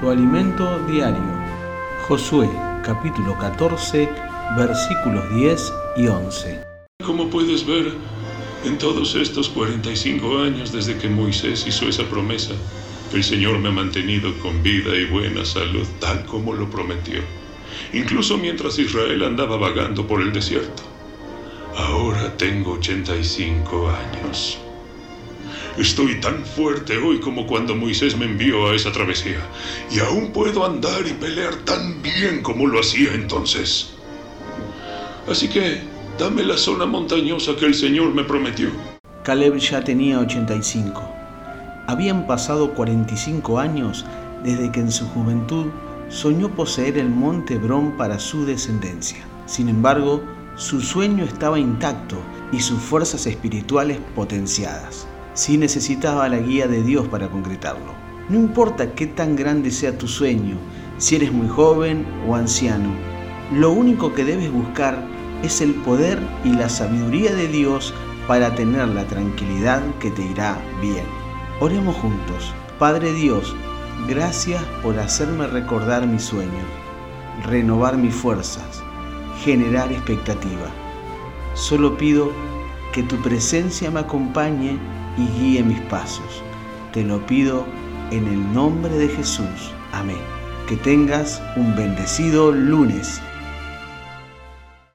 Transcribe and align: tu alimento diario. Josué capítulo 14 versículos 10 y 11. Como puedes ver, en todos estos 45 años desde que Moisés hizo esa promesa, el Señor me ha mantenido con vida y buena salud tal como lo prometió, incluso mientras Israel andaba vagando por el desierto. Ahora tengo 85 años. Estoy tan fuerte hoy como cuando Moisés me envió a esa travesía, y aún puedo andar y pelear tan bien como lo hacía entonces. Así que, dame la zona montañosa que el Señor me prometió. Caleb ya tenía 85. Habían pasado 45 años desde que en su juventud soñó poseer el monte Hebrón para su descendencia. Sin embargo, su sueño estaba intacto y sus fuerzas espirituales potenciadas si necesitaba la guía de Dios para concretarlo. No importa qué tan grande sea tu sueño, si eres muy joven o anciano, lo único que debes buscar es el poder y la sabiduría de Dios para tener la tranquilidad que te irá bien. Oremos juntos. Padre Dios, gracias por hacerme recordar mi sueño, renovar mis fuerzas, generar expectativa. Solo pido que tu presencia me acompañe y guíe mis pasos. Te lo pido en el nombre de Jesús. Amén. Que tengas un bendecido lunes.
tu 0.00 0.10
alimento 0.10 0.78
diario. 0.86 1.22
Josué 2.06 2.48
capítulo 2.84 3.36
14 3.38 4.08
versículos 4.56 5.34
10 5.34 5.72
y 5.96 6.06
11. 6.06 6.60
Como 7.04 7.28
puedes 7.28 7.66
ver, 7.66 7.92
en 8.64 8.78
todos 8.78 9.14
estos 9.14 9.48
45 9.48 10.38
años 10.38 10.72
desde 10.72 10.96
que 10.98 11.08
Moisés 11.08 11.66
hizo 11.66 11.88
esa 11.88 12.04
promesa, 12.04 12.54
el 13.12 13.24
Señor 13.24 13.58
me 13.58 13.68
ha 13.68 13.72
mantenido 13.72 14.32
con 14.38 14.62
vida 14.62 14.94
y 14.94 15.06
buena 15.06 15.44
salud 15.44 15.86
tal 16.00 16.24
como 16.26 16.52
lo 16.52 16.70
prometió, 16.70 17.20
incluso 17.92 18.38
mientras 18.38 18.78
Israel 18.78 19.24
andaba 19.24 19.56
vagando 19.56 20.06
por 20.06 20.20
el 20.20 20.32
desierto. 20.32 20.82
Ahora 21.76 22.36
tengo 22.36 22.72
85 22.72 23.90
años. 23.90 24.58
Estoy 25.78 26.20
tan 26.20 26.44
fuerte 26.44 26.98
hoy 26.98 27.20
como 27.20 27.46
cuando 27.46 27.76
Moisés 27.76 28.16
me 28.16 28.24
envió 28.24 28.68
a 28.68 28.74
esa 28.74 28.90
travesía, 28.90 29.38
y 29.90 30.00
aún 30.00 30.32
puedo 30.32 30.66
andar 30.66 31.06
y 31.06 31.12
pelear 31.12 31.54
tan 31.64 32.02
bien 32.02 32.42
como 32.42 32.66
lo 32.66 32.80
hacía 32.80 33.14
entonces. 33.14 33.90
Así 35.28 35.48
que, 35.48 35.82
dame 36.18 36.42
la 36.42 36.56
zona 36.56 36.84
montañosa 36.84 37.54
que 37.54 37.66
el 37.66 37.74
Señor 37.74 38.12
me 38.12 38.24
prometió. 38.24 38.70
Caleb 39.22 39.56
ya 39.58 39.84
tenía 39.84 40.18
85. 40.18 41.00
Habían 41.86 42.26
pasado 42.26 42.74
45 42.74 43.58
años 43.60 44.04
desde 44.42 44.72
que 44.72 44.80
en 44.80 44.90
su 44.90 45.06
juventud 45.06 45.66
soñó 46.08 46.48
poseer 46.48 46.98
el 46.98 47.08
monte 47.08 47.54
Hebrón 47.54 47.96
para 47.96 48.18
su 48.18 48.46
descendencia. 48.46 49.18
Sin 49.46 49.68
embargo, 49.68 50.22
su 50.56 50.80
sueño 50.80 51.24
estaba 51.24 51.58
intacto 51.58 52.16
y 52.50 52.60
sus 52.60 52.80
fuerzas 52.80 53.26
espirituales 53.26 53.98
potenciadas 54.16 55.06
si 55.38 55.56
necesitaba 55.56 56.28
la 56.28 56.38
guía 56.38 56.66
de 56.66 56.82
Dios 56.82 57.06
para 57.06 57.28
concretarlo. 57.28 57.92
No 58.28 58.40
importa 58.40 58.94
qué 58.94 59.06
tan 59.06 59.36
grande 59.36 59.70
sea 59.70 59.96
tu 59.96 60.08
sueño, 60.08 60.56
si 60.98 61.14
eres 61.14 61.32
muy 61.32 61.46
joven 61.46 62.04
o 62.26 62.34
anciano, 62.34 62.90
lo 63.54 63.70
único 63.70 64.12
que 64.14 64.24
debes 64.24 64.50
buscar 64.50 64.98
es 65.44 65.60
el 65.60 65.74
poder 65.74 66.18
y 66.44 66.48
la 66.48 66.68
sabiduría 66.68 67.32
de 67.32 67.46
Dios 67.46 67.94
para 68.26 68.52
tener 68.56 68.88
la 68.88 69.04
tranquilidad 69.04 69.80
que 70.00 70.10
te 70.10 70.22
irá 70.22 70.58
bien. 70.82 71.04
Oremos 71.60 71.94
juntos. 71.94 72.52
Padre 72.80 73.12
Dios, 73.12 73.54
gracias 74.08 74.60
por 74.82 74.98
hacerme 74.98 75.46
recordar 75.46 76.04
mi 76.04 76.18
sueño, 76.18 76.50
renovar 77.46 77.96
mis 77.96 78.12
fuerzas, 78.12 78.82
generar 79.44 79.92
expectativa. 79.92 80.66
Solo 81.54 81.96
pido 81.96 82.32
que 82.92 83.04
tu 83.04 83.14
presencia 83.22 83.88
me 83.92 84.00
acompañe 84.00 84.78
y 85.18 85.26
guíe 85.38 85.62
mis 85.62 85.80
pasos. 85.82 86.42
Te 86.92 87.02
lo 87.02 87.24
pido 87.26 87.66
en 88.10 88.26
el 88.26 88.52
nombre 88.54 88.96
de 88.96 89.08
Jesús. 89.08 89.72
Amén. 89.92 90.20
Que 90.68 90.76
tengas 90.76 91.42
un 91.56 91.74
bendecido 91.76 92.52
lunes. 92.52 93.20